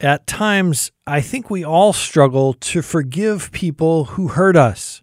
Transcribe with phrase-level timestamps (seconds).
[0.00, 5.02] At times, I think we all struggle to forgive people who hurt us.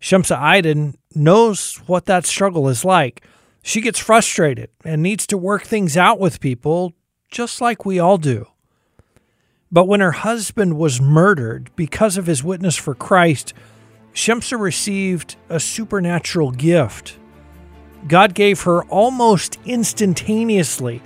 [0.00, 3.24] Shamsa Aydin knows what that struggle is like.
[3.64, 6.92] She gets frustrated and needs to work things out with people,
[7.32, 8.46] just like we all do.
[9.72, 13.52] But when her husband was murdered because of his witness for Christ,
[14.14, 17.18] Shamsa received a supernatural gift.
[18.06, 21.02] God gave her almost instantaneously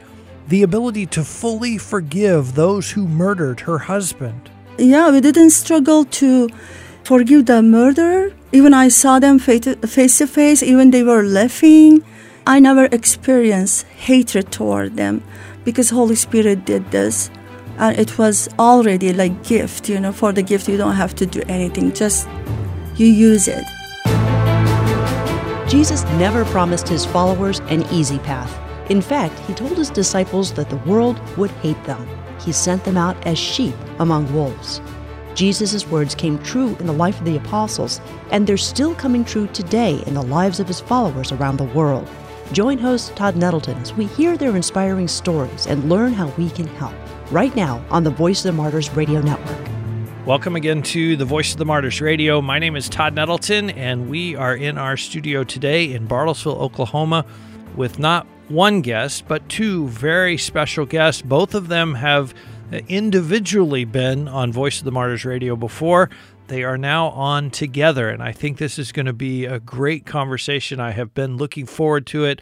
[0.49, 4.51] the ability to fully forgive those who murdered her husband.
[4.79, 6.49] Yeah, we didn't struggle to
[7.03, 8.33] forgive the murderer.
[8.53, 12.05] Even I saw them face to face, even they were laughing.
[12.47, 15.23] I never experienced hatred toward them
[15.65, 17.31] because Holy Spirit did this.
[17.79, 21.27] And it was already like gift, you know, for the gift you don't have to
[21.27, 22.29] do anything, just
[22.97, 23.65] you use it.
[25.69, 28.66] Jesus never promised his followers an easy path.
[28.89, 32.09] In fact, he told his disciples that the world would hate them.
[32.41, 34.81] He sent them out as sheep among wolves.
[35.35, 39.49] Jesus' words came true in the life of the apostles, and they're still coming true
[39.49, 42.09] today in the lives of his followers around the world.
[42.53, 46.69] Join host Todd Nettleton as we hear their inspiring stories and learn how we can
[46.69, 46.95] help.
[47.33, 49.69] Right now on the Voice of the Martyrs Radio Network.
[50.25, 52.41] Welcome again to the Voice of the Martyrs Radio.
[52.41, 57.27] My name is Todd Nettleton, and we are in our studio today in Bartlesville, Oklahoma,
[57.75, 61.23] with not one guest, but two very special guests.
[61.23, 62.35] Both of them have
[62.89, 66.11] individually been on Voice of the Martyrs Radio before.
[66.49, 70.07] They are now on together, and I think this is going to be a great
[70.07, 70.79] conversation.
[70.79, 72.41] I have been looking forward to it.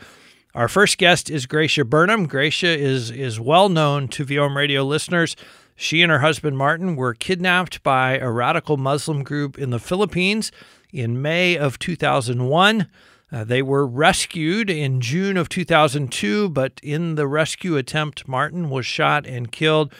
[0.54, 2.26] Our first guest is Gracia Burnham.
[2.26, 5.36] Gracia is is well known to VOM radio listeners.
[5.74, 10.52] She and her husband Martin were kidnapped by a radical Muslim group in the Philippines
[10.92, 12.86] in May of 2001.
[13.34, 18.86] Uh, they were rescued in June of 2002, but in the rescue attempt, Martin was
[18.86, 19.92] shot and killed.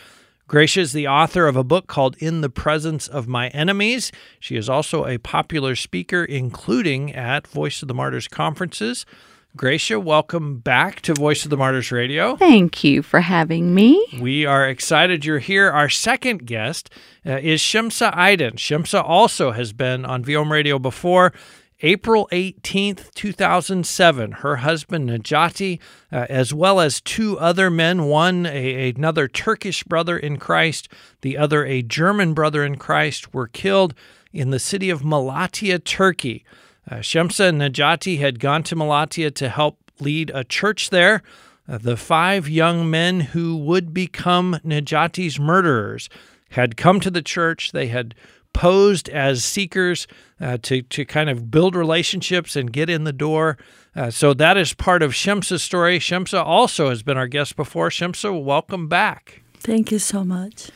[0.46, 4.12] Gracia is the author of a book called In the Presence of My Enemies.
[4.38, 9.04] She is also a popular speaker, including at Voice of the Martyrs conferences.
[9.56, 12.36] Gracia, welcome back to Voice of the Martyrs Radio.
[12.36, 14.04] Thank you for having me.
[14.20, 15.70] We are excited you're here.
[15.70, 16.88] Our second guest
[17.26, 18.54] uh, is Shamsa Aydin.
[18.54, 21.32] Shamsa also has been on VOM Radio before.
[21.84, 25.78] April 18th, 2007, her husband Najati,
[26.10, 30.88] uh, as well as two other men, one a, another Turkish brother in Christ,
[31.20, 33.92] the other a German brother in Christ, were killed
[34.32, 36.42] in the city of Malatya, Turkey.
[36.90, 41.22] Uh, Shamsa and Najati had gone to Malatya to help lead a church there.
[41.68, 46.08] Uh, the five young men who would become Najati's murderers
[46.52, 47.72] had come to the church.
[47.72, 48.14] They had
[48.54, 50.06] posed as seekers
[50.40, 53.58] uh, to, to kind of build relationships and get in the door.
[53.94, 55.98] Uh, so that is part of Shemsa's story.
[55.98, 57.90] Shemsa also has been our guest before.
[57.90, 59.42] Shemsa, welcome back.
[59.58, 60.70] Thank you so much.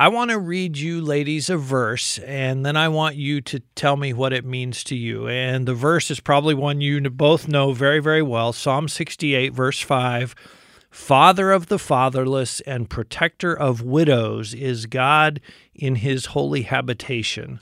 [0.00, 3.96] I want to read you, ladies, a verse, and then I want you to tell
[3.96, 5.26] me what it means to you.
[5.26, 9.80] And the verse is probably one you both know very, very well Psalm 68, verse
[9.80, 10.36] 5.
[10.98, 15.40] Father of the fatherless and protector of widows is God
[15.74, 17.60] in his holy habitation.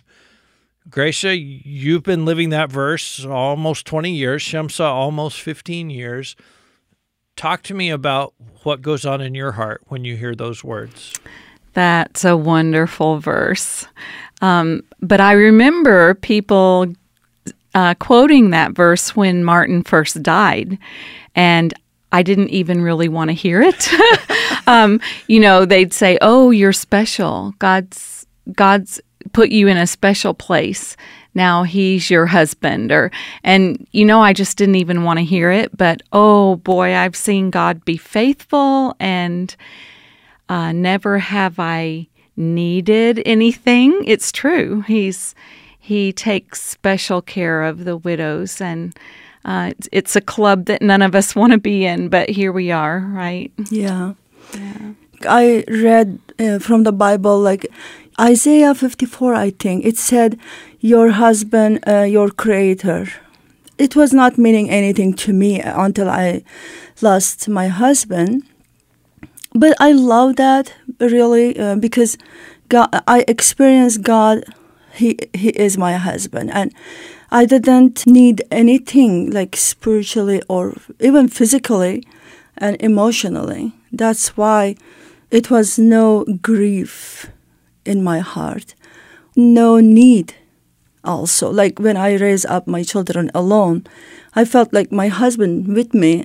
[0.90, 6.34] Gracia, you've been living that verse almost 20 years, Shamsa almost 15 years.
[7.36, 11.12] Talk to me about what goes on in your heart when you hear those words.
[11.74, 13.86] That's a wonderful verse.
[14.40, 16.86] Um, but I remember people
[17.76, 20.78] uh, quoting that verse when Martin first died.
[21.36, 21.74] And
[22.16, 23.90] I didn't even really want to hear it.
[24.66, 27.52] um, you know, they'd say, "Oh, you're special.
[27.58, 29.02] God's God's
[29.34, 30.96] put you in a special place.
[31.34, 33.10] Now He's your husband." Or,
[33.44, 35.76] and you know, I just didn't even want to hear it.
[35.76, 39.54] But oh boy, I've seen God be faithful, and
[40.48, 44.02] uh, never have I needed anything.
[44.06, 44.80] It's true.
[44.88, 45.34] He's
[45.78, 48.98] He takes special care of the widows and
[49.46, 52.50] uh, it's, it's, a club that none of us want to be in, but here
[52.50, 53.52] we are, right?
[53.70, 54.14] Yeah.
[54.52, 54.92] yeah.
[55.22, 57.64] I read uh, from the Bible, like
[58.20, 60.36] Isaiah 54, I think, it said,
[60.80, 63.06] Your husband, uh, your creator.
[63.78, 66.42] It was not meaning anything to me until I
[67.00, 68.42] lost my husband.
[69.54, 72.18] But I love that really uh, because
[72.68, 74.44] God, I experienced God.
[74.92, 76.74] He He is my husband, and
[77.36, 82.02] I didn't need anything like spiritually or even physically
[82.56, 83.74] and emotionally.
[83.92, 84.76] That's why
[85.30, 87.30] it was no grief
[87.84, 88.74] in my heart,
[89.36, 90.34] no need
[91.04, 91.50] also.
[91.50, 93.84] Like when I raised up my children alone,
[94.34, 96.24] I felt like my husband with me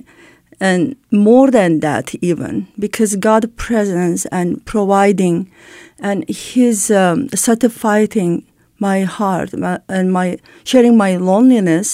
[0.60, 5.50] and more than that even because god presence and providing
[5.98, 8.46] and his um, satisfying
[8.88, 9.50] my heart
[9.96, 10.28] and my
[10.70, 11.88] sharing my loneliness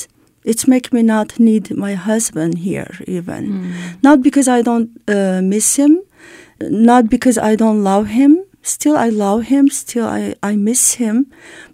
[0.50, 3.42] it's make me not need my husband here even.
[3.46, 3.72] Hmm.
[4.02, 5.92] Not because i don't uh, miss him
[6.60, 8.32] not because i don't love him
[8.62, 11.16] still i love him still i, I miss him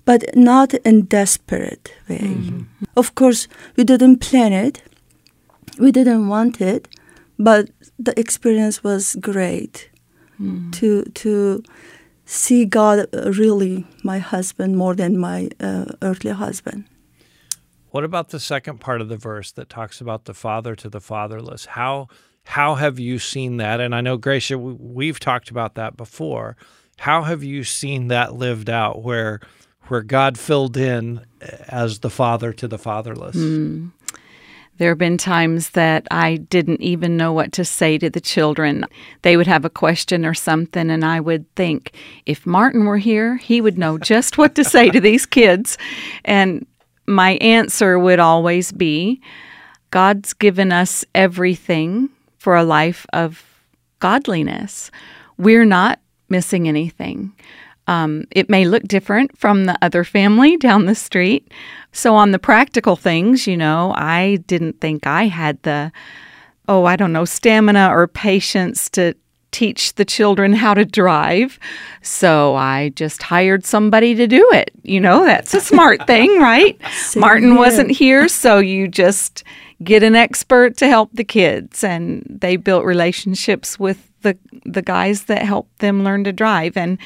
[0.05, 2.19] but not in desperate way.
[2.19, 2.49] Hmm.
[2.49, 2.85] Mm-hmm.
[3.01, 4.83] Of course we didn't plan it
[5.79, 6.89] we didn't want it,
[7.39, 9.91] but the experience was great
[10.37, 10.71] hmm.
[10.73, 11.63] to to
[12.25, 16.85] see God really my husband more than my uh, earthly husband.
[17.91, 21.01] What about the second part of the verse that talks about the father to the
[21.01, 21.67] fatherless?
[21.67, 22.09] How
[22.47, 23.81] how have you seen that?
[23.81, 26.57] And I know Gracia, we- we've talked about that before.
[26.99, 29.41] How have you seen that lived out, where
[29.89, 31.21] where God filled in
[31.69, 33.37] as the father to the fatherless?
[34.79, 38.85] There have been times that I didn't even know what to say to the children.
[39.23, 41.93] They would have a question or something, and I would think,
[42.27, 45.79] if Martin were here, he would know just what to say to these kids.
[46.25, 46.67] And
[47.07, 49.21] my answer would always be
[49.91, 53.45] God's given us everything for a life of
[54.01, 54.91] godliness.
[55.39, 57.33] We're not missing anything.
[57.87, 61.51] Um, it may look different from the other family down the street.
[61.93, 65.93] So, on the practical things, you know, I didn't think I had the,
[66.69, 69.15] oh, I don't know, stamina or patience to
[69.53, 71.61] teach the children how to drive.
[72.03, 74.71] So, I just hired somebody to do it.
[74.83, 76.81] You know, that's a smart thing, right?
[77.15, 77.59] Martin here.
[77.59, 79.45] wasn't here, so you just
[79.83, 81.85] get an expert to help the kids.
[81.85, 86.77] And they built relationships with the, the guys that helped them learn to drive.
[86.77, 86.99] And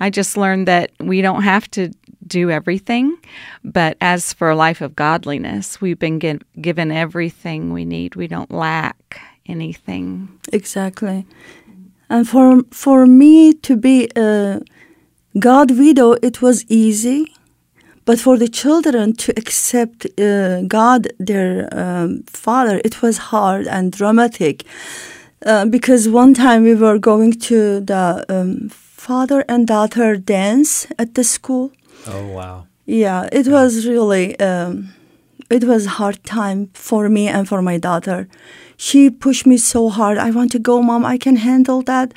[0.00, 1.90] I just learned that we don't have to
[2.26, 3.16] do everything,
[3.62, 8.16] but as for a life of godliness, we've been gi- given everything we need.
[8.16, 10.28] We don't lack anything.
[10.52, 11.26] Exactly.
[12.08, 14.60] And for for me to be a
[15.38, 17.34] God widow, it was easy.
[18.06, 23.90] But for the children to accept uh, God, their um, father, it was hard and
[23.90, 24.64] dramatic.
[25.46, 28.68] Uh, because one time we were going to the um,
[29.04, 31.70] father and daughter dance at the school.
[32.06, 32.66] Oh wow!
[32.86, 34.94] Yeah, it was really um,
[35.50, 38.28] it was hard time for me and for my daughter.
[38.76, 40.16] She pushed me so hard.
[40.18, 41.04] I want to go, mom.
[41.04, 42.14] I can handle that.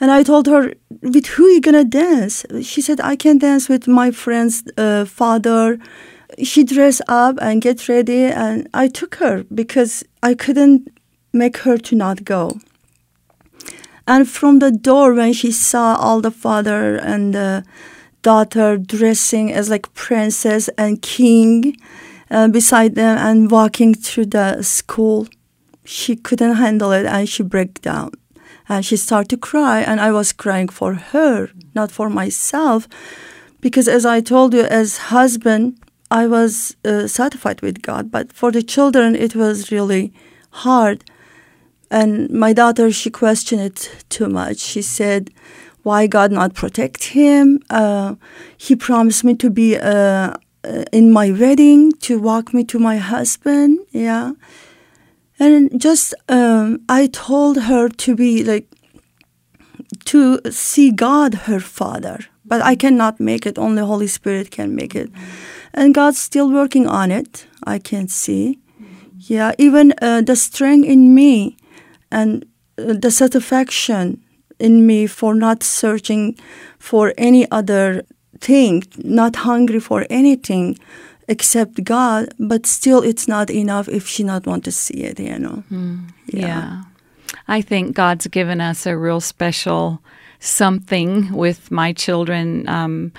[0.00, 2.44] And I told her, with who you gonna dance?
[2.62, 5.78] She said, I can dance with my friend's uh, father.
[6.42, 10.88] She dressed up and get ready, and I took her because I couldn't
[11.32, 12.58] make her to not go.
[14.06, 17.64] And from the door, when she saw all the father and the
[18.22, 21.76] daughter dressing as like princess and king
[22.30, 25.28] uh, beside them and walking through the school,
[25.84, 28.12] she couldn't handle it and she broke down.
[28.68, 32.88] And she started to cry, and I was crying for her, not for myself,
[33.60, 35.78] because as I told you, as husband,
[36.10, 40.12] I was uh, satisfied with God, but for the children, it was really
[40.50, 41.04] hard.
[41.92, 44.58] And my daughter, she questioned it too much.
[44.58, 45.30] She said,
[45.82, 47.60] "Why God not protect him?
[47.68, 48.14] Uh,
[48.56, 50.32] he promised me to be uh,
[50.64, 53.78] uh, in my wedding, to walk me to my husband.
[53.90, 54.32] Yeah."
[55.38, 58.68] And just um, I told her to be like
[60.06, 63.58] to see God, her Father, but I cannot make it.
[63.58, 65.10] Only Holy Spirit can make it,
[65.74, 67.46] and God's still working on it.
[67.66, 68.60] I can see.
[69.18, 71.56] Yeah, even uh, the strength in me
[72.12, 72.44] and
[72.78, 74.22] uh, the satisfaction
[74.58, 76.36] in me for not searching
[76.78, 78.02] for any other
[78.40, 80.78] thing, not hungry for anything
[81.28, 85.38] except God, but still it's not enough if she not want to see it, you
[85.38, 85.64] know.
[86.26, 86.82] Yeah.
[87.48, 90.02] I think God's given us a real special
[90.40, 92.68] something with my children.
[92.68, 93.12] Um,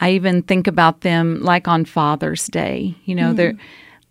[0.00, 2.94] I even think about them like on Father's Day.
[3.04, 3.54] You know, they're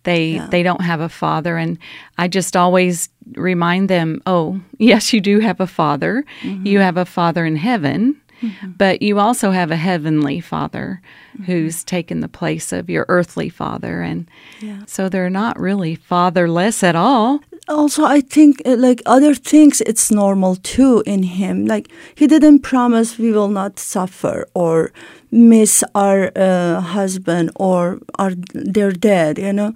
[0.03, 0.47] they Yeah.
[0.47, 1.77] they don't have a father, and
[2.17, 6.23] I just always remind them, oh, yes, you do have a father.
[6.41, 6.65] Mm-hmm.
[6.65, 8.15] You have a father in heaven.
[8.41, 8.71] Mm-hmm.
[8.71, 10.99] But you also have a heavenly father
[11.35, 11.43] mm-hmm.
[11.43, 14.01] who's taken the place of your earthly father.
[14.01, 14.27] And
[14.59, 14.79] Yeah.
[14.87, 17.41] so they're not really fatherless at all.
[17.67, 21.65] Also i think uh, like other things it's normal too in him.
[21.65, 24.91] Like he didn't promise we will not suffer or
[25.31, 29.73] miss our uh, husband or our their dead you know?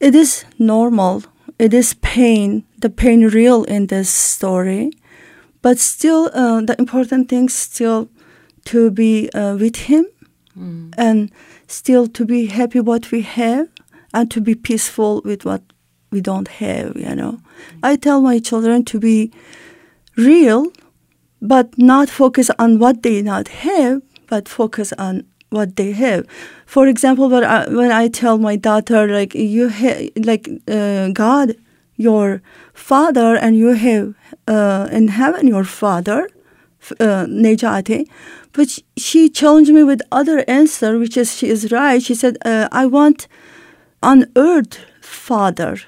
[0.00, 1.22] It is normal.
[1.58, 4.90] It is pain the pain real in this story.
[5.62, 8.08] But still uh, the important thing still
[8.64, 10.06] to be uh, with him
[10.98, 11.30] and
[11.68, 13.68] still to be happy what we have
[14.12, 15.62] and to be peaceful with what
[16.12, 17.40] we don't have, you know.
[17.82, 19.32] I tell my children to be
[20.16, 20.72] real,
[21.40, 26.26] but not focus on what they not have, but focus on what they have.
[26.66, 29.70] For example, when I, when I tell my daughter, like you
[30.16, 31.56] like uh, God,
[31.96, 32.42] your
[32.74, 34.14] father, and you have
[34.46, 36.28] uh, in heaven your father,
[37.00, 38.08] uh, Nejati,
[38.52, 42.02] but she challenged me with other answer, which is she is right.
[42.02, 43.28] She said, uh, "I want
[44.02, 45.78] on earth father."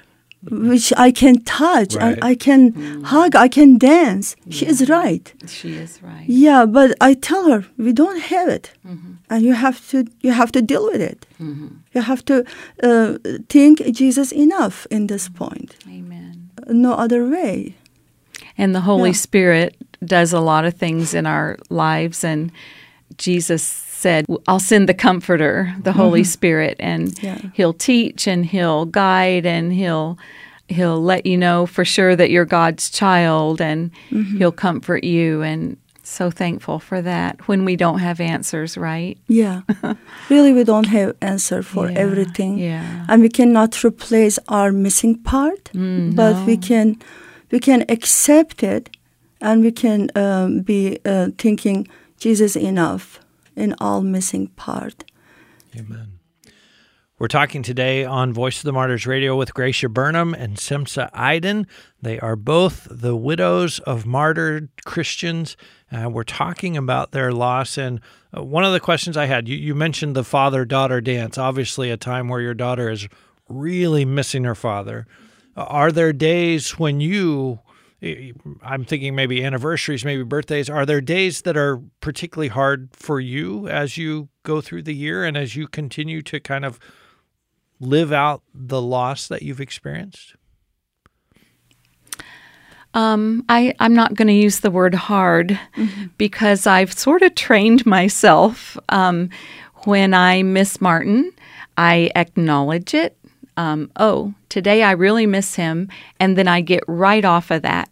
[0.51, 2.03] Which I can touch Right.
[2.13, 3.03] and I can mm.
[3.05, 4.35] hug, I can dance.
[4.49, 5.33] She is right.
[5.47, 6.25] She is right.
[6.27, 9.13] Yeah, but I tell her we don't have it, mm-hmm.
[9.29, 11.25] and you have to you have to deal with it.
[11.39, 11.67] Mm-hmm.
[11.93, 12.43] You have to
[12.83, 13.17] uh,
[13.49, 15.75] think Jesus enough in this point.
[15.87, 16.49] Amen.
[16.67, 17.75] No other way.
[18.57, 19.15] And the Holy Yeah.
[19.15, 22.23] Spirit does a lot of things in our lives.
[22.23, 22.51] And
[23.17, 23.61] Jesus
[24.05, 25.55] said, I'll send the Comforter,
[25.87, 27.25] the Holy Spirit, and Mm-hmm.
[27.25, 27.39] Yeah.
[27.57, 30.17] He'll teach and He'll guide and He'll
[30.77, 34.37] He'll let you know for sure that you're God's child and Mm-hmm.
[34.37, 35.41] He'll comfort you.
[35.43, 39.17] And so thankful for that when we don't have answers, right?
[39.27, 39.61] Yeah,
[40.29, 43.05] really, we don't have answer for Yeah, everything, yeah.
[43.09, 45.63] and we cannot replace our missing part.
[46.15, 46.95] but we can
[47.51, 48.83] we can accept it,
[49.41, 51.87] and we can um, be uh, thinking
[52.19, 53.19] Jesus enough
[53.55, 55.05] in all missing part.
[55.75, 56.19] Amen.
[57.17, 61.65] We're talking today on Voice of the Martyrs Radio with Gracia Burnham and Simsa Aydin.
[62.01, 65.55] They are both the widows of martyred Christians.
[65.89, 67.77] Uh, we're talking about their loss.
[67.77, 68.01] And
[68.37, 71.89] uh, one of the questions I had you, you mentioned the father daughter dance, obviously,
[71.89, 73.07] a time where your daughter is
[73.47, 75.07] really missing her father.
[75.55, 77.61] Uh, Are there days when you,
[78.01, 83.67] I'm thinking maybe anniversaries, maybe birthdays, are there days that are particularly hard for you
[83.67, 86.79] as you go through the year and as you continue to kind of
[87.79, 90.35] live out the loss that you've experienced?
[92.93, 95.59] Um, I, I'm not going to use the word hard
[96.17, 98.77] because I've sort of trained myself.
[98.89, 99.29] Um,
[99.83, 101.31] when I miss Martin,
[101.77, 103.17] I acknowledge it.
[103.57, 105.89] Um, oh, today I really miss him.
[106.19, 107.89] And then I get right off of that.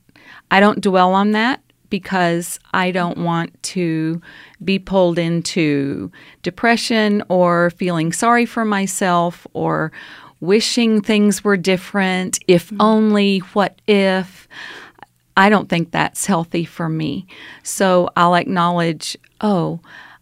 [0.51, 4.21] I don't dwell on that because I don't want to
[4.63, 9.91] be pulled into depression or feeling sorry for myself or
[10.39, 12.39] wishing things were different.
[12.47, 14.47] If only, what if?
[15.37, 17.25] I don't think that's healthy for me.
[17.63, 19.79] So I'll acknowledge, oh,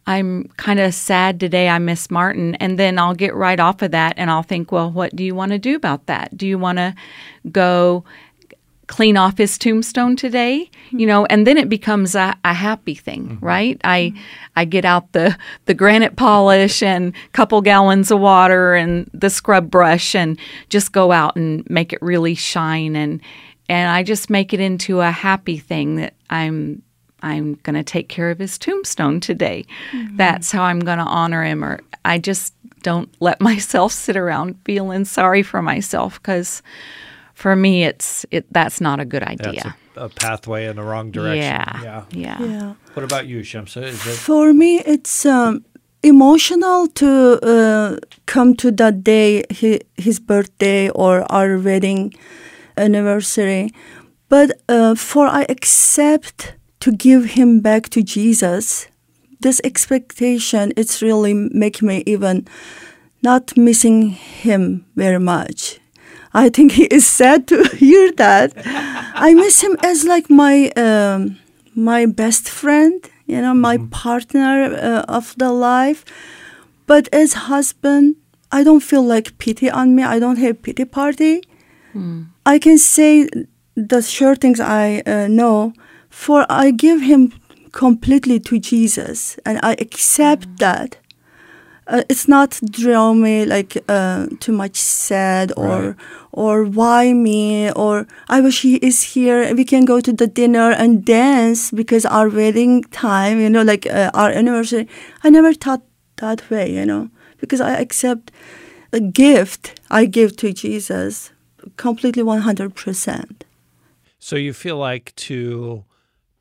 [0.07, 1.69] I'm kind of sad today.
[1.69, 2.55] I miss Martin.
[2.55, 5.35] And then I'll get right off of that and I'll think, well, what do you
[5.35, 6.35] want to do about that?
[6.35, 6.95] Do you want to
[7.51, 8.03] go
[8.87, 10.99] clean off his tombstone today mm-hmm.
[10.99, 13.45] you know and then it becomes a, a happy thing mm-hmm.
[13.45, 14.19] right i mm-hmm.
[14.57, 19.71] i get out the the granite polish and couple gallons of water and the scrub
[19.71, 23.21] brush and just go out and make it really shine and
[23.69, 26.81] and i just make it into a happy thing that i'm
[27.23, 29.65] i'm going to take care of his tombstone today
[30.15, 34.55] that's how i'm going to honor him or i just don't let myself sit around
[34.65, 36.61] feeling sorry for myself because
[37.33, 40.83] for me it's it that's not a good That's idea a, a pathway in the
[40.83, 41.41] wrong direction.
[41.41, 42.03] yeah Yeah.
[42.11, 42.73] yeah Yeah.
[42.93, 43.83] What about you, Shamsa?
[43.83, 45.63] Is it For me, it's um,
[46.03, 52.13] emotional to uh, come to that day, hi- his birthday or our wedding
[52.77, 53.69] anniversary.
[54.29, 58.87] But uh, for I accept to give him back to Jesus,
[59.39, 62.47] this expectation, it's really make me even
[63.23, 65.79] not missing him very much.
[66.33, 68.53] I think he is sad to hear that.
[68.65, 71.37] I miss him as like my um,
[71.75, 76.03] my best friend, you know, my partner uh, of the life.
[76.87, 78.15] But as husband,
[78.51, 80.03] I don't feel like pity on me.
[80.03, 81.41] I don't have pity party.
[82.45, 83.29] I can say
[83.75, 85.73] the sure things I uh, know,
[86.25, 87.21] for I give him
[87.71, 90.97] completely to Jesus, and I accept that.
[91.87, 95.95] Uh, it's not draw me like uh, too much sad or Right.
[96.43, 99.39] or why me or I wish he is here.
[99.55, 103.85] We can go to the dinner and dance because our wedding time, you know, like
[103.87, 104.85] uh, our anniversary.
[105.25, 105.81] I never thought
[106.17, 107.09] that way, you know,
[107.41, 108.31] because I accept
[108.93, 111.31] a gift I give to Jesus
[111.77, 113.43] completely one hundred percent.
[114.19, 115.83] so you feel like to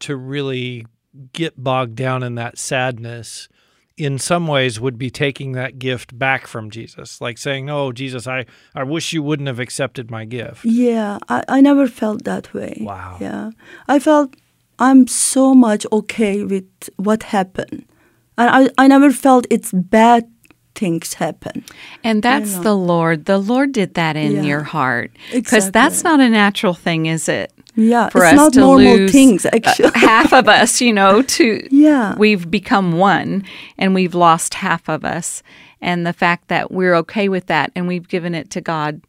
[0.01, 0.87] to really
[1.33, 3.49] get bogged down in that sadness
[3.97, 8.27] in some ways would be taking that gift back from Jesus, like saying, "Oh, Jesus,
[8.27, 12.55] I I wish you wouldn't have accepted my gift." Yeah, I, I never felt that
[12.55, 12.79] way.
[12.81, 13.19] Wow.
[13.21, 13.51] Yeah.
[13.89, 14.35] I felt
[14.79, 16.65] I'm so much okay with
[16.97, 17.85] what happened.
[18.39, 20.25] And I, I never felt it's bad
[20.75, 21.65] things happen.
[22.03, 22.63] And that's know.
[22.63, 23.27] the Lord.
[23.27, 24.43] The Lord did that in Yeah.
[24.43, 25.11] your heart.
[25.31, 27.53] Because that's not a natural thing, is it?
[27.77, 29.91] Yeah, For it's us not to normal lose things uh, actually.
[29.95, 32.15] half of us, you know, to Yeah.
[32.17, 33.45] we've become one
[33.79, 35.43] and we've lost half of us.
[35.81, 39.01] And the fact that we're okay with that and we've given it to God,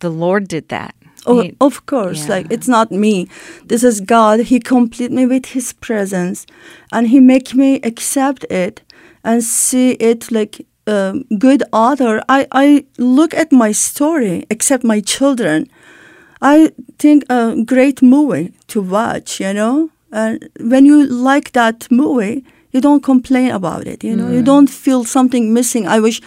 [0.00, 0.94] the Lord did that.
[1.26, 3.28] Oh, He- of course, like it's not me.
[3.64, 4.40] This is God.
[4.40, 6.46] He complete me with His presence,
[6.90, 8.82] and He make me accept it
[9.22, 12.20] and see it like um, good author.
[12.28, 15.68] I I look at my story, except my children.
[16.42, 19.40] I think a great movie to watch.
[19.40, 22.44] You know, and when you like that movie.
[22.74, 24.30] You don't complain about it, you know.
[24.30, 25.86] You don't feel something missing.
[25.86, 26.22] I wish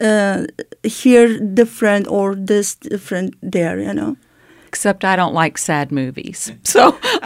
[0.00, 0.46] uh,
[0.84, 4.16] here different or this different there, you know.
[4.68, 6.52] Except I don't like sad movies.
[6.74, 6.82] So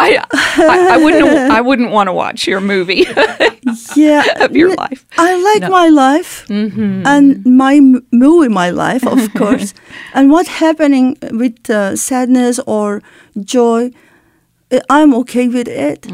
[0.06, 3.04] I I, I wouldn't I wouldn't want to watch your movie
[3.96, 5.00] yeah of your life.
[5.18, 7.24] i like my life and
[7.64, 9.74] my m- movie my life of course.
[10.14, 13.02] And what happening with uh, sadness or
[13.54, 13.90] joy
[14.70, 16.06] uh, i'm okay with it.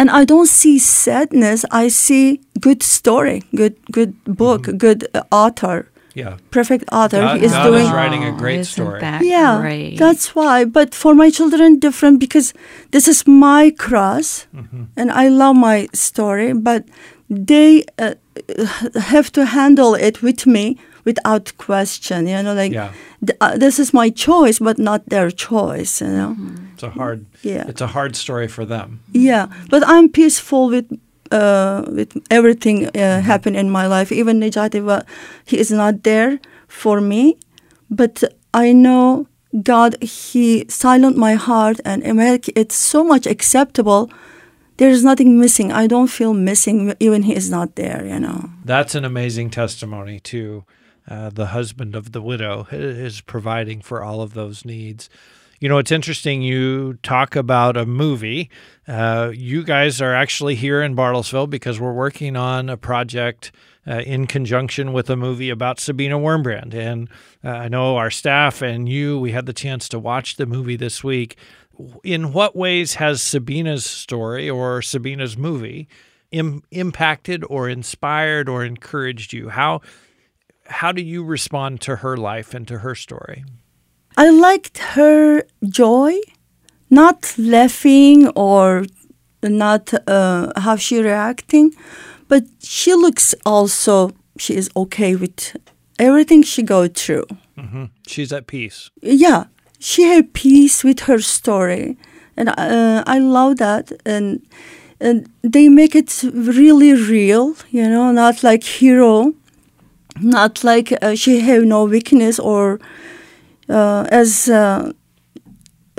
[0.00, 1.64] And i don't see sadness.
[1.82, 5.76] I see good story good good book good uh, author
[6.22, 6.36] Yeah.
[6.50, 9.00] perfect author God- he is God doing is writing a great isn't story.
[9.00, 9.98] That yeah great?
[9.98, 12.46] that's why but for my children different because
[12.94, 14.46] this is my cross
[14.96, 16.80] and i love my story but
[17.50, 18.14] they uh,
[19.14, 22.90] have to handle it with me without question you know like Yeah.
[23.26, 26.36] th- uh, this is my choice but not their choice you know
[26.74, 27.18] It's a hard.
[27.42, 27.64] Yeah.
[27.70, 28.88] It's a hard story for them.
[29.12, 30.86] yeah but i'm peaceful with
[31.32, 34.12] uh, with everything uh, happen in my life.
[34.12, 35.04] Even Nejati,
[35.44, 37.38] he is not there for me
[37.90, 38.22] but
[38.54, 39.26] i know
[39.62, 44.10] god he silent my heart and make it so much acceptable.
[44.78, 45.72] There is nothing missing.
[45.72, 48.50] I don't feel missing even he is not there you know.
[48.64, 50.64] That's an amazing testimony to
[51.08, 55.08] uh, the husband of the widow is providing for all of those needs.
[55.58, 56.42] You know, it's interesting.
[56.42, 58.50] You talk about a movie.
[58.86, 63.52] Uh, you guys are actually here in Bartlesville because we're working on a project
[63.86, 66.74] uh, in conjunction with a movie about Sabina Wurmbrand.
[66.74, 67.08] And
[67.44, 70.76] uh, I know our staff and you, we had the chance to watch the movie
[70.76, 71.36] this week.
[72.04, 75.88] In what ways has Sabina's story or Sabina's movie
[76.32, 79.50] Im- impacted or inspired or encouraged you?
[79.50, 79.80] How
[80.68, 83.44] how do you respond to her life and to her story?
[84.16, 86.18] I liked her joy,
[86.90, 88.86] not laughing or
[89.42, 91.74] not uh, how she reacting,
[92.28, 95.56] but she looks also she is okay with
[95.98, 97.26] everything she go through.
[98.06, 98.90] She's at peace.
[99.02, 99.44] Yeah,
[99.78, 101.96] she had peace with her story,
[102.36, 103.92] and uh, I love that.
[104.04, 104.40] And
[105.00, 109.34] and they make it really real, you know, not like hero,
[110.20, 112.78] not like uh, she have no weakness or
[113.68, 114.92] Uh, as uh,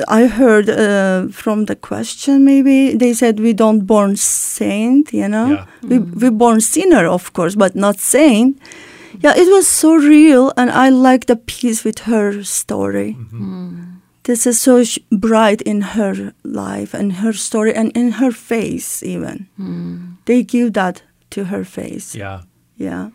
[0.08, 5.48] I heard uh, from the question, maybe they said we don't born saint, you know,
[5.50, 5.66] Yeah.
[5.82, 6.20] we mm-hmm.
[6.20, 8.58] we born sinner, of course, but not saint.
[9.24, 13.16] Yeah, it was so real, and I like the piece with her story.
[13.18, 13.44] Mm-hmm.
[13.44, 13.84] Mm.
[14.24, 19.02] This is so sh- bright in her life and her story, and in her face
[19.04, 19.48] even.
[19.60, 20.18] Mm.
[20.26, 22.14] They give that to her face.
[22.20, 22.42] Yeah.
[22.78, 23.10] Yeah.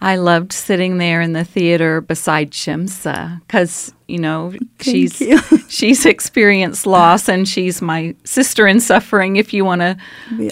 [0.00, 5.38] I loved sitting there in the theater beside Shimsa because you know she's you.
[5.68, 9.96] she's experienced loss and she's my sister in suffering, if you want to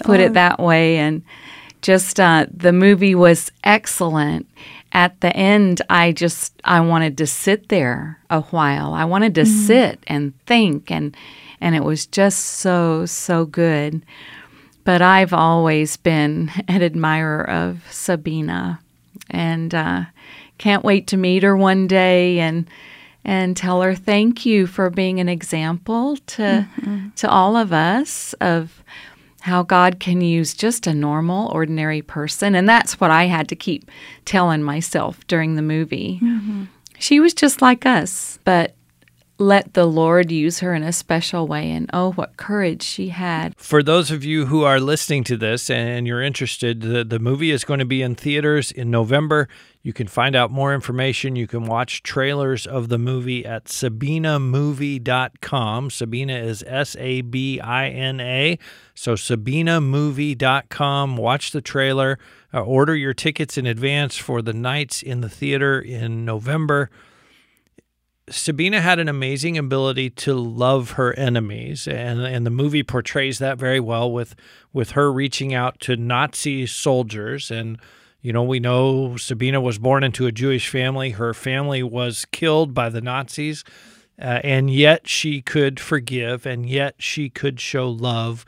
[0.03, 0.23] put are.
[0.23, 0.97] it that way.
[0.97, 1.23] And
[1.81, 4.47] just uh, the movie was excellent.
[4.91, 8.93] At the end, I just I wanted to sit there a while.
[8.93, 11.15] I wanted to sit and think, and
[11.61, 14.03] and it was just so so good.
[14.85, 18.79] But I've always been an admirer of Sabina,
[19.29, 20.03] and uh,
[20.57, 22.69] can't wait to meet her one day and
[23.23, 26.67] and tell her thank you for being an example to
[27.15, 28.83] to all of us of
[29.41, 32.55] how God can use just a normal, ordinary person.
[32.55, 33.91] And that's what I had to keep
[34.25, 36.19] telling myself during the movie.
[36.97, 38.73] She was just like us, but
[39.37, 41.69] let the Lord use her in a special way.
[41.71, 43.53] And oh, what courage she had.
[43.57, 47.51] For those of you who are listening to this and you're interested, the, the movie
[47.51, 49.49] is going to be in theaters in November.
[49.81, 51.35] You can find out more information.
[51.35, 55.91] You can watch trailers of the movie at sabinamovie.com.
[55.91, 58.57] Sabina is S A B I N A.
[58.95, 61.17] So sabinamovie.com.
[61.17, 62.17] Watch the trailer.
[62.53, 66.89] Uh, order your tickets in advance for the nights in the theater in November.
[68.29, 73.57] Sabina had an amazing ability to love her enemies, and and the movie portrays that
[73.57, 74.35] very well with
[74.73, 77.77] with her reaching out to Nazi soldiers and
[78.25, 81.11] You know, we know Sabina was born into a Jewish family.
[81.11, 83.63] Her family was killed by the Nazis,
[84.19, 88.43] uh, and yet she could forgive, and yet she could show love.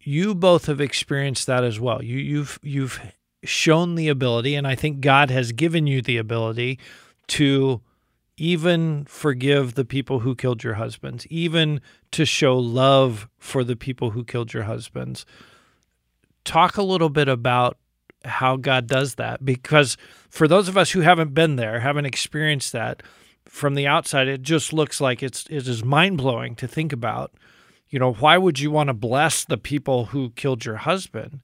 [0.00, 2.02] You both have experienced that as well.
[2.02, 2.98] You, you've you've
[3.44, 6.80] shown the ability, and I think God has given you the ability
[7.28, 7.82] to
[8.36, 11.80] even forgive the people who killed your husbands, even
[12.12, 15.26] to show love for the people who killed your husbands.
[16.44, 17.78] Talk a little bit about
[18.24, 19.96] how God does that because
[20.28, 23.02] for those of us who haven't been there, haven't experienced that
[23.44, 27.32] from the outside, it just looks like it's it is mind blowing to think about.
[27.88, 31.40] You know, why would you want to bless the people who killed your husband?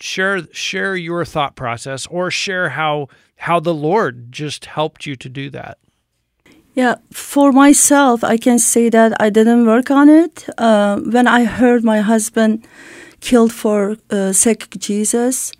[0.00, 5.28] Share share your thought process or share how how the Lord just helped you to
[5.28, 5.78] do that.
[6.74, 10.46] Yeah, for myself, I can say that I didn't work on it.
[10.56, 12.64] Uh, when I heard my husband
[13.20, 15.52] killed for uh, sake Jesus,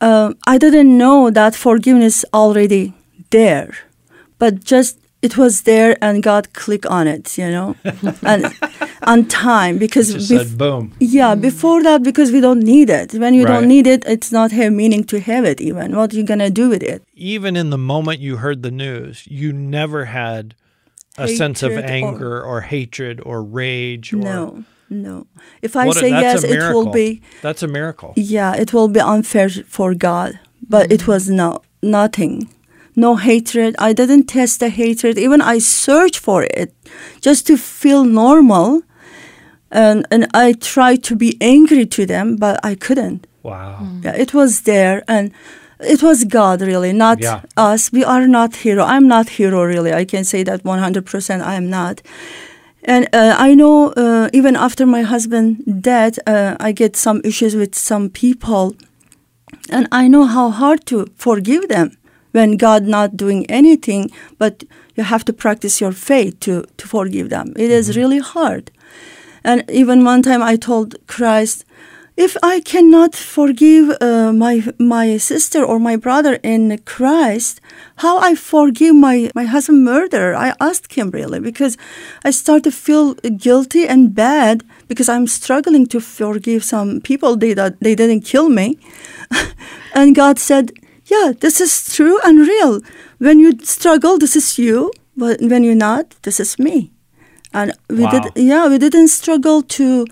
[0.00, 2.92] uh, I didn't know that forgiveness already
[3.30, 3.74] there,
[4.38, 7.76] but just it was there and God clicked on it, you know,
[8.22, 8.54] and
[9.02, 10.94] on time because just bef- said boom.
[11.00, 13.14] Yeah, before that because we don't need it.
[13.14, 13.54] When you right.
[13.54, 15.60] don't need it, it's not have meaning to have it.
[15.60, 17.02] Even what you gonna do with it?
[17.14, 20.54] Even in the moment you heard the news, you never had
[21.16, 24.12] a hatred sense of anger or, or, hatred or rage.
[24.12, 25.26] Or, no, no.
[25.62, 27.22] If I say a, yes, it will be.
[27.42, 28.12] That's a miracle.
[28.16, 30.92] Yeah, it will be unfair for God, but mm-hmm.
[30.92, 32.48] it was no nothing
[32.98, 33.76] no hatred.
[33.78, 35.16] I didn't test the hatred.
[35.18, 36.74] Even I searched for it
[37.20, 38.82] just to feel normal.
[39.70, 43.26] And, and I tried to be angry to them, but I couldn't.
[43.42, 43.78] Wow.
[43.82, 44.04] Mm.
[44.04, 45.04] Yeah, it was there.
[45.06, 45.30] And
[45.80, 47.42] it was God really, not yeah.
[47.56, 47.92] us.
[47.92, 48.82] We are not hero.
[48.82, 49.92] I'm not hero really.
[49.92, 52.02] I can say that 100% I am not.
[52.82, 57.54] And uh, I know uh, even after my husband dead, uh, I get some issues
[57.54, 58.74] with some people.
[59.70, 61.97] And I know how hard to forgive them
[62.32, 64.64] when God not doing anything, but
[64.96, 67.52] you have to practice your faith to, to forgive them.
[67.56, 67.98] It is mm-hmm.
[68.00, 68.70] really hard.
[69.44, 71.64] And even one time I told Christ,
[72.18, 77.60] if I cannot forgive uh, my my sister or my brother in Christ,
[77.98, 80.34] how I forgive my my husband murderer?
[80.34, 81.78] I asked him really because
[82.24, 87.54] I start to feel guilty and bad because I'm struggling to forgive some people they
[87.54, 88.78] that they didn't kill me,
[89.94, 90.72] and God said,
[91.08, 92.80] yeah, this is true and real.
[93.18, 94.92] When you struggle, this is you.
[95.16, 96.92] But when you're not, this is me.
[97.52, 98.10] And we wow.
[98.10, 100.06] did, yeah, we didn't struggle to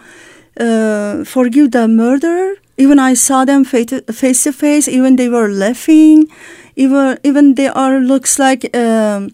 [0.59, 2.55] uh, forgive the murderer.
[2.77, 4.89] Even I saw them face to face.
[4.89, 6.29] Even they were laughing.
[6.75, 9.31] Even even they are looks like um,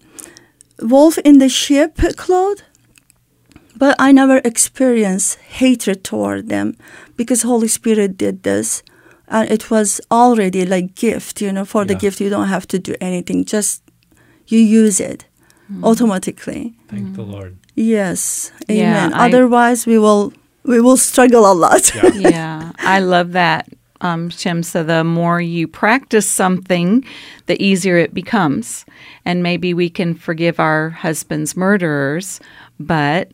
[0.79, 2.61] wolf in the sheep cloth.
[3.75, 6.77] But I never experienced hatred toward them
[7.17, 8.83] because Holy Spirit did this
[9.27, 12.79] and it was already like gift you know for the gift you don't have to
[12.79, 13.81] do anything just
[14.47, 15.25] you use it
[15.71, 15.83] mm.
[15.83, 16.73] automatically.
[16.87, 17.15] Thank mm.
[17.15, 17.57] the lord.
[17.75, 18.51] Yes.
[18.69, 19.11] Amen.
[19.11, 20.33] Yeah, otherwise I, we will
[20.63, 21.93] we will struggle a lot.
[21.95, 23.67] Yeah, yeah i love that
[24.03, 27.05] um, Shemsa, the more you practice something,
[27.45, 28.85] the easier it becomes.
[29.23, 32.41] And maybe we can forgive our husband's murderers,
[32.79, 33.31] but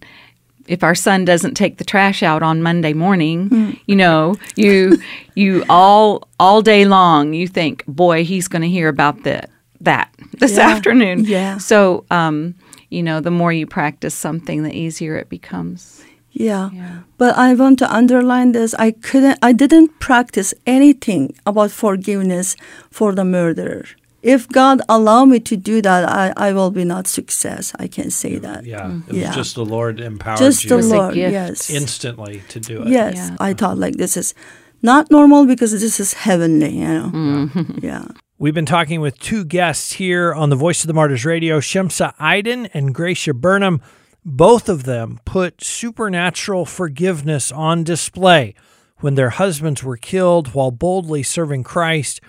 [0.69, 3.79] if our son doesn't take the trash out on Monday morning, mm.
[3.88, 4.97] you know, you
[5.36, 9.43] you all all day long you think, boy, he's going to hear about the
[9.82, 10.69] that this yeah.
[10.69, 11.25] afternoon.
[11.25, 11.58] Yeah.
[11.58, 12.55] So, um,
[12.89, 16.03] you know, the more you practice something, the easier it becomes.
[16.32, 16.69] Yeah.
[16.71, 16.99] yeah.
[17.17, 18.75] But I want to underline this.
[18.75, 22.55] I couldn't I didn't practice anything about forgiveness
[22.91, 23.86] for the murderer
[24.21, 27.73] if God allow me to do that, I, I will be not success.
[27.79, 28.65] I can say that.
[28.65, 29.08] Yeah, mm.
[29.08, 29.34] it was yeah.
[29.34, 30.69] just the Lord empowered just you.
[30.69, 32.89] the Lord, yes, instantly to do it.
[32.89, 33.38] Yes, yeah.
[33.39, 34.34] I thought like this is
[34.82, 36.77] not normal because this is heavenly.
[36.77, 37.84] You know, mm.
[37.84, 38.05] yeah.
[38.38, 42.15] We've been talking with two guests here on the Voice of the Martyrs Radio, Shemsa
[42.17, 43.82] Aydin and Gracia Burnham.
[44.23, 48.53] Both of them put supernatural forgiveness on display
[48.99, 52.21] when their husbands were killed while boldly serving Christ.